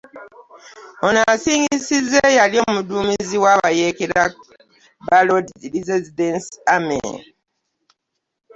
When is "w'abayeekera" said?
3.43-4.23